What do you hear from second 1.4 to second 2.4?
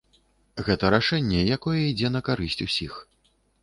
якое ідзе на